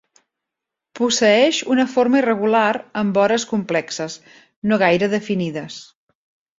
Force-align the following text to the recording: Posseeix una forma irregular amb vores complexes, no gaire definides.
Posseeix 0.99 1.59
una 1.75 1.85
forma 1.97 2.19
irregular 2.23 2.65
amb 3.03 3.21
vores 3.21 3.47
complexes, 3.55 4.19
no 4.71 4.85
gaire 4.87 5.15
definides. 5.19 5.83